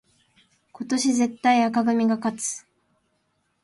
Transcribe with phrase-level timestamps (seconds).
[0.71, 2.65] 今年絶対紅組が勝つ